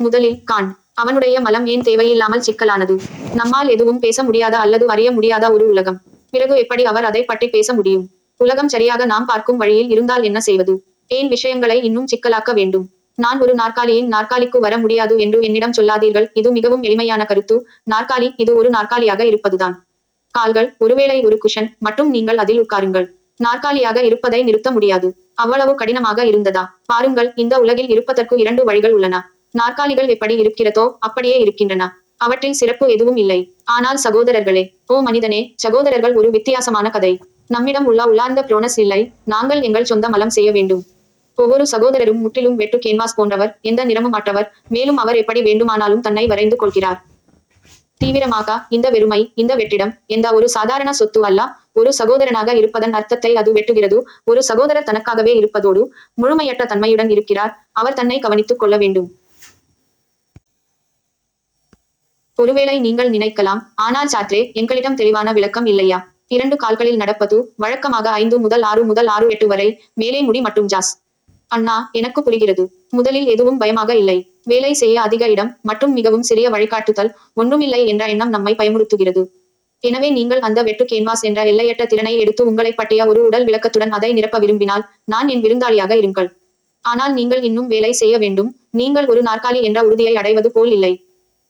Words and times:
முதலில் 0.00 0.38
கான். 0.44 0.68
அவனுடைய 0.94 1.36
மலம் 1.40 1.66
ஏன் 1.72 1.84
தேவையில்லாமல் 1.88 2.44
சிக்கலானது? 2.46 2.94
நம்மால் 3.34 3.68
எதுவும் 3.68 4.00
பேச 4.04 4.18
முடியாத 4.28 4.54
அல்லது 4.64 4.84
அறிய 4.94 5.08
முடியாத 5.12 5.44
ஒரு 5.52 5.64
உலகம். 5.72 5.98
பிறகு 6.30 6.54
எப்படி 6.56 6.82
அவர் 6.90 7.06
அதை 7.10 7.22
பற்றி 7.30 7.46
பேச 7.48 7.68
முடியும்? 7.78 8.04
உலகம் 8.40 8.70
சரியாக 8.74 9.04
நாம் 9.12 9.28
பார்க்கும் 9.30 9.60
வழியில் 9.62 9.90
இருந்தால் 9.94 10.26
என்ன 10.28 10.38
செய்வது? 10.40 10.74
ஏன் 11.16 11.28
விஷயங்களை 11.28 11.76
இன்னும் 11.88 12.10
சிக்கலாக்க 12.12 12.52
வேண்டும்? 12.58 12.86
நான் 13.18 13.40
ஒரு 13.44 13.54
நாற்காலியின் 13.54 14.08
நாற்காலிக்கு 14.14 14.58
வர 14.66 14.74
முடியாது 14.82 15.14
என்று 15.24 15.38
என்னிடம் 15.48 15.76
சொல்லாதீர்கள். 15.78 16.28
இது 16.40 16.48
மிகவும் 16.52 16.84
எளிமையான 16.88 17.22
கருத்து. 17.24 17.56
நாற்காலி 17.92 18.28
இது 18.36 18.52
ஒரு 18.60 18.68
நாற்காலியாக 18.70 19.22
இருப்பதுதான். 19.30 19.74
கால்கள் 20.34 20.68
ஒருவேளை 20.84 21.18
ஒரு 21.28 21.36
குஷன் 21.44 21.68
மட்டும் 21.86 22.10
நீங்கள் 22.10 22.40
அதில் 22.44 22.62
உட்காருங்கள். 22.62 23.06
நாற்காலியாக 23.40 23.98
இருப்பதை 24.08 24.40
நிறுத்த 24.48 24.68
முடியாது. 24.70 25.08
அவ்வளவு 25.34 25.72
கடினமாக 25.74 26.24
இருந்ததா? 26.30 26.64
பாருங்கள் 26.90 27.28
இந்த 27.44 27.54
உலகில் 27.64 27.92
இருப்பதற்கு 27.94 28.34
இரண்டு 28.42 28.64
வழிகள் 28.64 28.94
உள்ளன. 28.98 29.16
நாற்காலிகள் 29.54 30.08
எப்படி 30.08 30.34
இருக்கிறதோ 30.42 30.84
அப்படியே 31.06 31.36
இருக்கின்றன. 31.38 31.82
அவற்றில் 32.16 32.58
சிறப்பு 32.60 32.86
எதுவும் 32.90 33.16
இல்லை. 33.16 33.38
ஆனால் 33.76 33.98
சகோதரர்களே 34.04 34.64
ஓ 34.86 34.96
மனிதனே 35.00 35.40
சகோதரர்கள் 35.64 36.14
ஒரு 36.14 36.30
வித்தியாசமான 36.30 36.90
கதை. 36.90 37.12
நம்மிடம் 37.46 37.86
உள்ள 37.90 38.02
உள்ளார்ந்த 38.10 38.40
புரோனஸ் 38.48 38.78
இல்லை. 38.84 39.00
நாங்கள் 39.24 39.62
எங்கள் 39.62 39.88
சொந்த 39.92 40.08
மலம் 40.08 40.34
செய்ய 40.36 40.50
வேண்டும். 40.52 40.82
ஒவ்வொரு 41.38 41.64
சகோதரரும் 41.66 42.20
முற்றிலும் 42.24 42.58
வெட்டு 42.60 42.78
கேன்வாஸ் 42.78 43.16
போன்றவர் 43.16 43.52
எந்த 43.70 43.84
நிறமும் 43.84 44.12
அற்றவர். 44.12 44.48
மேலும் 44.68 44.96
அவர் 44.96 45.16
எப்படி 45.16 45.40
வேண்டுமானாலும் 45.42 46.04
தன்னை 46.06 46.26
வரைந்து 46.26 46.56
கொள்கிறார். 46.56 46.98
தீவிரமாக 48.00 48.54
இந்த 48.68 48.86
வெறுமை 48.90 49.18
இந்த 49.34 49.52
வெற்றிடம் 49.54 49.92
எந்த 50.06 50.26
ஒரு 50.34 50.46
சாதாரண 50.48 50.92
சொத்து 50.92 51.20
அல்ல. 51.28 51.40
ஒரு 51.72 51.90
சகோதரனாக 51.98 52.54
இருப்பதன் 52.60 52.94
அர்த்தத்தை 52.98 53.30
அது 53.40 53.50
வெட்டுகிறது. 53.52 53.98
ஒரு 54.24 54.40
சகோதரர் 54.42 54.88
தனக்காகவே 54.90 55.34
இருப்பதோடு 55.40 55.82
முழுமையற்ற 56.22 56.64
தன்மையுடன் 56.72 57.10
இருக்கிறார். 57.10 57.52
அவர் 57.72 57.98
தன்னை 58.00 58.18
கவனித்துக் 58.18 58.62
கொள்ள 58.62 58.76
வேண்டும். 58.76 59.08
ஒருவேளை 62.38 62.74
நீங்கள் 62.86 63.10
நினைக்கலாம் 63.14 63.60
ஆனால் 63.84 64.10
சாத்ரே 64.14 64.40
எங்களிடம் 64.60 64.98
தெளிவான 65.00 65.32
விளக்கம் 65.38 65.66
இல்லையா? 65.72 65.98
இரண்டு 66.34 66.56
கால்களில் 66.62 67.00
நடப்பது 67.02 67.36
வழக்கமாக 67.62 68.06
ஐந்து 68.20 68.36
முதல் 68.44 68.64
ஆறு 68.70 68.82
முதல் 68.90 69.08
ஆறு 69.14 69.26
எட்டு 69.34 69.46
வரை 69.52 69.68
மேலே 70.00 70.20
முடி 70.28 70.40
மற்றும் 70.46 70.70
ஜாஸ். 70.72 70.92
அண்ணா 71.50 71.76
எனக்கு 72.00 72.20
புரிகிறது. 72.26 72.64
முதலில் 72.98 73.28
எதுவும் 73.34 73.58
பயமாக 73.62 73.90
இல்லை. 74.02 74.18
வேலை 74.52 74.72
செய்ய 74.82 74.96
அதிக 75.06 75.28
இடம் 75.34 75.50
மற்றும் 75.68 75.92
மிகவும் 75.98 76.26
சிறிய 76.28 76.46
வழிகாட்டுதல் 76.54 77.10
ஒன்றுமில்லை 77.40 77.80
என்ற 77.92 78.06
எண்ணம் 78.14 78.32
நம்மை 78.36 78.52
பயமுறுத்துகிறது. 78.60 79.22
எனவே 79.82 80.08
நீங்கள் 80.16 80.42
அந்த 80.46 80.60
வெட்டு 80.68 80.84
கேன்வாஸ் 80.90 81.24
என்ற 81.28 81.40
எல்லையற்ற 81.52 81.84
திறனை 81.92 82.14
எடுத்து 82.22 82.42
உங்களை 82.50 82.72
பற்றிய 82.80 83.06
ஒரு 83.12 83.20
உடல் 83.28 83.46
விளக்கத்துடன் 83.48 83.94
அதை 83.96 84.10
நிரப்ப 84.18 84.38
விரும்பினால் 84.44 84.84
நான் 85.12 85.30
என் 85.34 85.44
விருந்தாளியாக 85.46 85.92
இருங்கள். 86.02 86.28
ஆனால் 86.84 87.12
நீங்கள் 87.18 87.42
இன்னும் 87.48 87.70
வேலை 87.74 87.92
செய்ய 88.02 88.14
வேண்டும். 88.24 88.50
நீங்கள் 88.80 89.08
ஒரு 89.12 89.22
நாற்காலி 89.30 89.60
என்ற 89.68 89.80
உறுதியை 89.88 90.14
அடைவது 90.20 90.50
போல் 90.56 90.72
இல்லை. 90.76 90.92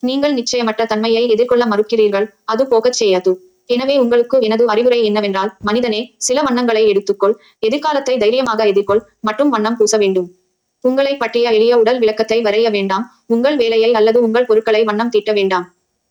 நீங்கள் 0.09 0.37
நிச்சயமற்ற 0.39 0.83
தன்மையை 0.93 1.25
எதிர்கொள்ள 1.35 1.65
மறுக்கிறீர்கள் 1.73 2.27
அது 2.53 2.63
போகச் 2.73 2.99
செய்யாது. 3.01 3.33
எனவே 3.75 3.97
உங்களுக்கு 4.05 4.37
எனது 4.47 4.65
அறிவுரை 4.73 5.01
என்னவென்றால் 5.09 5.51
மனிதனே 5.69 6.01
சில 6.27 6.39
வண்ணங்களை 6.47 6.83
எடுத்துக்கொள் 6.93 7.35
எதிர்காலத்தை 7.67 8.15
தைரியமாக 8.23 8.65
எதிர்கொள் 8.73 9.03
மற்றும் 9.29 9.53
வண்ணம் 9.55 9.77
பூச 9.81 9.97
வேண்டும். 10.03 10.29
உங்களை 10.85 11.13
பற்றிய 11.21 11.53
எளிய 11.59 11.75
உடல் 11.83 12.01
விளக்கத்தை 12.03 12.39
வரைய 12.47 12.69
வேண்டாம் 12.77 13.05
உங்கள் 13.35 13.57
வேலையை 13.63 13.91
அல்லது 13.99 14.19
உங்கள் 14.27 14.49
பொருட்களை 14.49 14.81
வண்ணம் 14.89 15.13
தீட்ட 15.15 15.33
வேண்டாம். 15.39 15.67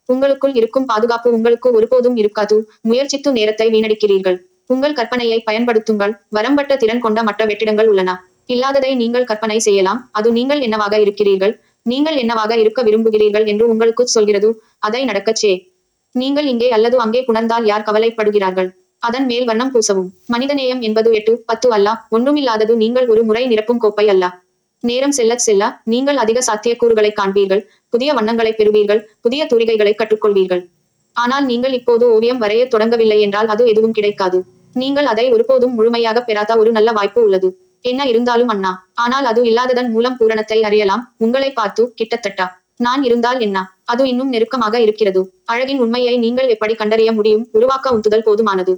உங்களுக்குள் 0.09 0.53
இருக்கும் 0.59 0.87
பாதுகாப்பு 0.91 1.29
உங்களுக்கு 1.37 1.67
ஒருபோதும் 1.77 2.17
இருக்காது 2.21 2.55
முயற்சித்து 2.89 3.29
நேரத்தை 3.37 3.67
வீணடிக்கிறீர்கள். 3.75 4.37
உங்கள் 4.73 4.97
கற்பனையை 4.99 5.39
பயன்படுத்துங்கள் 5.47 6.13
வரம்பட்ட 6.37 6.75
திறன் 6.81 7.03
கொண்ட 7.05 7.19
மற்ற 7.29 7.45
வெற்றிடங்கள் 7.49 7.89
உள்ளன. 7.91 8.11
இல்லாததை 8.53 8.91
நீங்கள் 9.01 9.27
கற்பனை 9.29 9.57
செய்யலாம் 9.65 9.99
அது 10.19 10.29
நீங்கள் 10.37 10.61
என்னவாக 10.67 10.95
இருக்கிறீர்கள் 11.03 11.53
நீங்கள் 11.85 12.15
என்னவாக 12.15 12.57
இருக்க 12.57 12.83
விரும்புகிறீர்கள் 12.83 13.45
என்று 13.45 13.69
உங்களுக்கு 13.69 14.07
சொல்கிறது. 14.07 14.61
அதை 14.79 15.05
நடக்கச் 15.05 15.45
நீங்கள் 16.15 16.45
இங்கே 16.45 16.69
அல்லது 16.69 16.97
அங்கே 16.97 17.25
புணர்ந்தால் 17.27 17.65
யார் 17.65 17.85
கவலைப்படுகிறார்கள்? 17.87 18.69
அதன் 18.99 19.25
மேல் 19.25 19.45
வண்ணம் 19.45 19.71
பூசவும். 19.71 20.09
மனிதநேயம் 20.33 20.79
என்பது 20.79 21.13
எட்டு 21.13 21.43
பத்து 21.45 21.73
அல்ல. 21.73 21.93
ஒன்றுமில்லாதது 22.09 22.75
நீங்கள் 22.75 23.07
ஒரு 23.07 23.23
முறை 23.23 23.47
நிரப்பும் 23.47 23.77
கோப்பை 23.77 24.09
அல்ல. 24.09 24.25
நேரம் 24.79 25.11
செல்லச் 25.11 25.45
செல்ல 25.45 25.81
நீங்கள் 25.83 26.17
அதிக 26.17 26.39
சாத்தியக்கூறுகளை 26.47 27.11
காண்பீர்கள். 27.19 27.61
புதிய 27.89 28.13
வண்ணங்களை 28.13 28.51
பெறுவீர்கள். 28.51 29.01
புதிய 29.21 29.47
தூரிகைகளை 29.51 29.93
கற்றுக்கொள்வீர்கள். 29.95 30.69
ஆனால் 31.13 31.45
நீங்கள் 31.45 31.73
இப்போது 31.73 32.05
ஓவியம் 32.15 32.41
வரைய 32.41 32.63
தொடங்கவில்லை 32.73 33.19
என்றால் 33.19 33.47
அது 33.47 33.67
எதுவும் 33.67 33.91
கிடைக்காது. 33.91 34.39
நீங்கள் 34.73 35.05
அதை 35.05 35.31
ஒருபோதும் 35.31 35.73
முழுமையாக 35.73 36.21
பெறாத 36.21 36.57
ஒரு 36.57 36.71
நல்ல 36.71 36.91
வாய்ப்பு 36.91 37.21
உள்ளது. 37.23 37.49
என்ன 37.81 38.05
இருந்தாலும் 38.05 38.47
அண்ணா 38.47 38.71
ஆனால் 38.93 39.25
அது 39.25 39.41
இல்லாததன் 39.43 39.89
மூலம் 39.89 40.17
பூரணத்தை 40.17 40.63
அறியலாம். 40.63 41.13
உங்களை 41.17 41.51
பார்த்து 41.51 41.93
கிட்டத்தட்ட. 41.93 42.59
நான் 42.75 43.03
இருந்தால் 43.03 43.39
என்ன? 43.39 43.57
அது 43.83 44.07
இன்னும் 44.07 44.29
நெருக்கமாக 44.29 44.79
இருக்கிறது? 44.81 45.21
அழகின் 45.45 45.79
உண்மையை 45.79 46.17
நீங்கள் 46.17 46.47
எப்படி 46.47 46.73
கண்டறிய 46.73 47.11
முடியும்? 47.11 47.49
உருவாக்க 47.51 47.91
உந்துதல் 47.91 48.25
போதுமானது. 48.27 48.73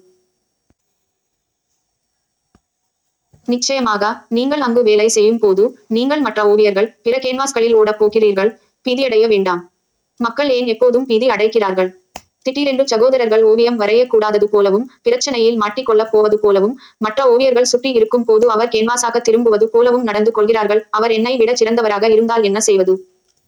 நிச்சயமாக 3.45 4.25
நீங்கள் 4.29 4.61
அங்கு 4.61 4.83
வேலை 4.83 5.07
செய்யும் 5.07 5.39
போது 5.39 5.63
நீங்கள் 5.87 6.21
மற்ற 6.21 6.55
ஓவியர்கள் 6.55 6.91
பிற 7.01 7.17
கேன்வாஸ்களில் 7.17 7.75
ஓடப் 7.79 7.99
போகிறீர்கள். 7.99 8.51
பீதியடைய 8.85 9.27
வேண்டாம். 9.27 9.71
மக்கள் 10.19 10.49
ஏன் 10.49 10.65
எப்போதும் 10.65 11.05
பீதி 11.05 11.29
அடைக்கிறார்கள்? 11.29 12.02
திடீரென்று 12.45 12.85
சகோதரர்கள் 12.91 13.43
ஓவியம் 13.51 13.77
வரையக்கூடாதது 13.81 14.47
போலவும் 14.53 14.85
பிரச்சனையில் 15.05 15.57
மாட்டிக்கொள்ளப் 15.61 16.11
போவது 16.13 16.37
போலவும் 16.43 16.75
மற்ற 16.97 17.19
ஓவியர்கள் 17.33 17.71
சுற்றி 17.71 17.91
இருக்கும் 17.99 18.25
போது 18.25 18.45
அவர் 18.49 18.71
கேன்வாசாக 18.75 19.21
திரும்புவது 19.27 19.67
போலவும் 19.73 20.05
நடந்து 20.09 20.31
கொள்கிறார்கள். 20.31 20.81
அவர் 20.89 21.11
என்னை 21.11 21.33
விட 21.41 21.53
சிறந்தவராக 21.61 22.09
இருந்தால் 22.09 22.43
என்ன 22.43 22.59
செய்வது? 22.59 22.95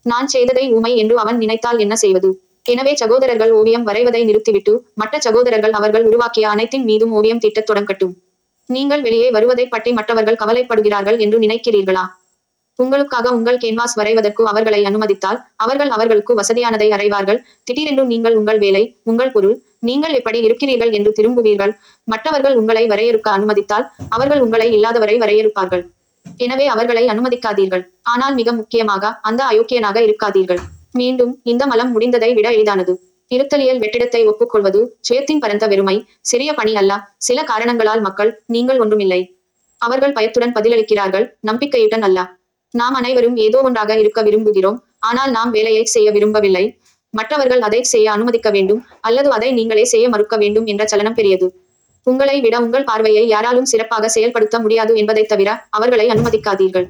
நான் 0.05 0.27
செய்ததை 0.27 0.65
உமை 0.77 0.91
என்று 1.03 1.15
அவன் 1.17 1.39
நினைத்தால் 1.43 1.79
என்ன 1.85 1.95
செய்வது? 1.95 2.29
எனவே 2.65 2.93
சகோதரர்கள் 2.95 3.51
ஓவியம் 3.51 3.87
வரைவதை 3.89 4.21
நிறுத்திவிட்டு 4.25 4.73
மற்ற 4.95 5.15
சகோதரர்கள் 5.19 5.75
அவர்கள் 5.79 6.05
உருவாக்கிய 6.09 6.45
அனைத்தின் 6.49 6.85
மீதும் 6.89 7.11
ஓவியம் 7.11 7.41
தீட்டத் 7.43 7.69
தொடங்கட்டும். 7.69 8.13
நீங்கள் 8.69 9.01
வெளியே 9.01 9.27
வருவதை 9.31 9.65
பற்றி 9.67 9.91
மற்றவர்கள் 9.91 10.39
கவலைப்படுகிறார்கள் 10.41 11.17
என்று 11.25 11.39
நினைக்கிறீர்களா? 11.39 12.05
உங்களுக்காக 12.83 13.31
உங்கள் 13.37 13.59
கேன்வாஸ் 13.63 13.95
வரைவதற்கு 13.99 14.43
அவர்களை 14.51 14.81
அனுமதித்தால் 14.89 15.39
அவர்கள் 15.63 15.91
அவர்களுக்கு 15.95 16.33
வசதியானதை 16.39 16.87
அறைவார்கள். 16.95 17.39
திடீரென்று 17.67 18.05
நீங்கள் 18.13 18.37
உங்கள் 18.39 18.59
வேலை 18.63 18.83
உங்கள் 19.11 19.33
பொருள் 19.35 19.55
நீங்கள் 19.89 20.15
எப்படி 20.19 20.39
இருக்கிறீர்கள் 20.47 20.91
என்று 20.97 21.11
திரும்புவீர்கள். 21.17 21.73
மற்றவர்கள் 22.13 22.55
உங்களை 22.61 22.83
வரையறுக்க 22.91 23.29
அனுமதித்தால் 23.37 23.85
அவர்கள் 24.17 24.43
உங்களை 24.45 24.67
இல்லாதவரை 24.77 25.17
வரையறுப்பார்கள். 25.23 25.83
எனவே 26.45 26.65
அவர்களை 26.75 27.03
அனுமதிக்காதீர்கள். 27.13 27.83
ஆனால் 28.13 28.35
மிக 28.39 28.51
முக்கியமாக 28.59 29.11
அந்த 29.29 29.41
அயோக்கியனாக 29.51 29.97
இருக்காதீர்கள். 30.07 30.61
மீண்டும் 30.99 31.33
இந்த 31.51 31.63
மலம் 31.71 31.91
முடிந்ததை 31.95 32.29
விட 32.37 32.47
எளிதானது. 32.55 32.93
இருத்தலியல் 33.31 33.79
வெற்றிடத்தை 33.83 34.21
ஒப்புக்கொள்வது 34.31 34.79
சுயத்தின் 35.07 35.41
பரந்த 35.43 35.65
வெறுமை. 35.71 35.95
சிறிய 36.29 36.49
பணி 36.59 36.73
அல்ல 36.81 36.93
சில 37.27 37.39
காரணங்களால் 37.51 38.03
மக்கள் 38.07 38.31
நீங்கள் 38.55 38.81
ஒன்றுமில்லை. 38.83 39.21
அவர்கள் 39.81 40.15
பயத்துடன் 40.17 40.55
பதிலளிக்கிறார்கள் 40.57 41.25
நம்பிக்கையுடன் 41.49 42.05
அல்ல. 42.07 42.19
நாம் 42.75 42.93
அனைவரும் 42.93 43.37
ஏதோ 43.37 43.61
ஒன்றாக 43.61 43.99
இருக்க 43.99 44.23
விரும்புகிறோம். 44.23 44.77
ஆனால் 44.99 45.31
நாம் 45.31 45.51
வேலையை 45.51 45.85
செய்ய 45.85 46.11
விரும்பவில்லை. 46.11 46.77
மற்றவர்கள் 47.09 47.61
அதை 47.61 47.83
செய்ய 47.83 48.11
அனுமதிக்க 48.11 48.49
வேண்டும். 48.49 48.85
அல்லது 49.01 49.31
அதை 49.31 49.51
நீங்களே 49.51 49.83
செய்ய 49.83 50.09
மறுக்க 50.09 50.37
வேண்டும் 50.37 50.65
என்ற 50.65 50.85
சலனம் 50.85 51.13
பெரியது. 51.13 51.55
உங்களை 52.03 52.41
விட 52.41 52.59
உங்கள் 52.59 52.83
பார்வையை 52.83 53.27
யாராலும் 53.27 53.65
சிறப்பாக 53.65 54.07
செயல்படுத்த 54.07 54.59
முடியாது 54.59 54.95
என்பதைத் 54.95 55.27
தவிர 55.27 55.67
அவர்களை 55.69 56.07
அனுமதிக்காதீர்கள். 56.07 56.87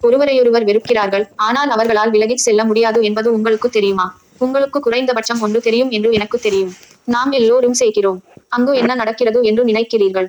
ஒருவரையொருவர் 0.00 0.64
வெறுக்கிறார்கள். 0.64 1.28
ஆனால் 1.36 1.70
அவர்களால் 1.70 2.10
விலகிச் 2.10 2.38
செல்ல 2.38 2.64
முடியாது 2.64 3.02
என்பது 3.02 3.32
உங்களுக்கு 3.32 3.70
தெரியுமா? 3.70 4.18
உங்களுக்கு 4.38 4.80
குறைந்தபட்சம் 4.80 5.40
ஒன்று 5.40 5.60
தெரியும் 5.60 5.90
என்று 5.90 6.12
எனக்கு 6.12 6.38
தெரியும். 6.38 6.72
நாம் 7.04 7.32
எல்லோரும் 7.32 7.74
செய்கிறோம். 7.74 8.22
அங்கு 8.48 8.76
என்ன 8.76 8.94
நடக்கிறது 8.94 9.42
என்று 9.42 9.64
நினைக்கிறீர்கள். 9.64 10.26